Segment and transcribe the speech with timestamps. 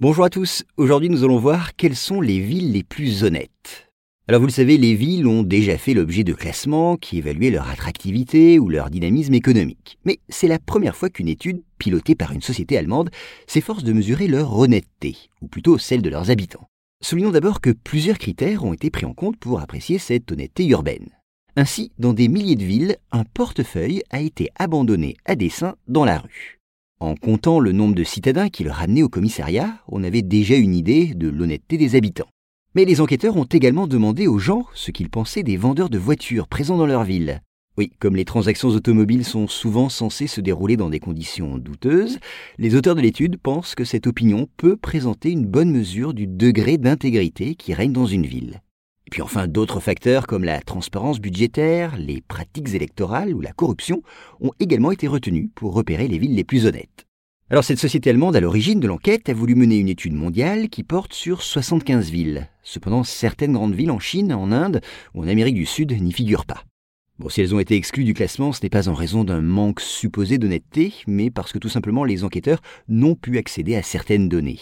[0.00, 3.92] Bonjour à tous, aujourd'hui nous allons voir quelles sont les villes les plus honnêtes.
[4.26, 7.70] Alors vous le savez, les villes ont déjà fait l'objet de classements qui évaluaient leur
[7.70, 10.00] attractivité ou leur dynamisme économique.
[10.04, 13.10] Mais c'est la première fois qu'une étude, pilotée par une société allemande,
[13.46, 16.66] s'efforce de mesurer leur honnêteté, ou plutôt celle de leurs habitants.
[17.00, 21.10] Soulignons d'abord que plusieurs critères ont été pris en compte pour apprécier cette honnêteté urbaine.
[21.54, 26.18] Ainsi, dans des milliers de villes, un portefeuille a été abandonné à dessein dans la
[26.18, 26.53] rue.
[27.00, 30.74] En comptant le nombre de citadins qui le ramenaient au commissariat, on avait déjà une
[30.74, 32.28] idée de l'honnêteté des habitants.
[32.74, 36.48] Mais les enquêteurs ont également demandé aux gens ce qu'ils pensaient des vendeurs de voitures
[36.48, 37.42] présents dans leur ville.
[37.76, 42.20] Oui, comme les transactions automobiles sont souvent censées se dérouler dans des conditions douteuses,
[42.58, 46.78] les auteurs de l'étude pensent que cette opinion peut présenter une bonne mesure du degré
[46.78, 48.62] d'intégrité qui règne dans une ville.
[49.06, 54.02] Et puis enfin, d'autres facteurs comme la transparence budgétaire, les pratiques électorales ou la corruption
[54.40, 57.06] ont également été retenus pour repérer les villes les plus honnêtes.
[57.50, 60.82] Alors cette société allemande, à l'origine de l'enquête, a voulu mener une étude mondiale qui
[60.82, 62.48] porte sur 75 villes.
[62.62, 64.80] Cependant, certaines grandes villes en Chine, en Inde
[65.14, 66.64] ou en Amérique du Sud n'y figurent pas.
[67.18, 69.80] Bon, si elles ont été exclues du classement, ce n'est pas en raison d'un manque
[69.80, 74.58] supposé d'honnêteté, mais parce que tout simplement les enquêteurs n'ont pu accéder à certaines données.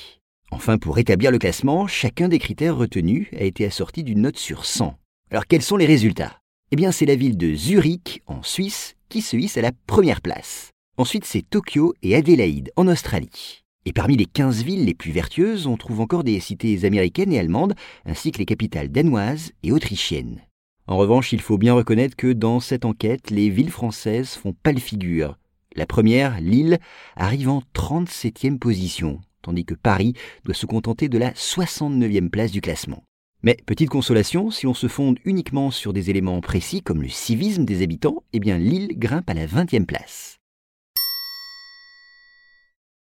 [0.53, 4.67] Enfin, pour établir le classement, chacun des critères retenus a été assorti d'une note sur
[4.67, 4.95] 100.
[5.31, 6.41] Alors quels sont les résultats?
[6.71, 10.21] Eh bien, c'est la ville de Zurich, en Suisse, qui se hisse à la première
[10.21, 10.71] place.
[10.99, 13.65] Ensuite, c'est Tokyo et Adélaïde, en Australie.
[13.87, 17.39] Et parmi les 15 villes les plus vertueuses, on trouve encore des cités américaines et
[17.39, 20.43] allemandes, ainsi que les capitales danoises et autrichiennes.
[20.87, 24.73] En revanche, il faut bien reconnaître que dans cette enquête, les villes françaises font pas
[24.73, 25.39] le figure.
[25.75, 26.79] La première, Lille,
[27.17, 32.61] arrive en 37e position, tandis que Paris doit se contenter de la 69e place du
[32.61, 33.05] classement.
[33.43, 37.65] Mais petite consolation, si l'on se fonde uniquement sur des éléments précis comme le civisme
[37.65, 40.42] des habitants, eh bien Lille grimpe à la 20e place.